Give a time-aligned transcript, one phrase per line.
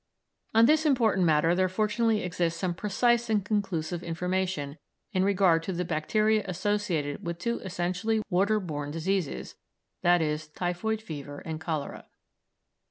[0.55, 4.79] On this important matter there fortunately exists some precise and conclusive information
[5.13, 9.53] in regard to the bacteria associated with two essentially water borne diseases,
[10.03, 10.37] i.e.
[10.55, 12.05] typhoid fever and cholera.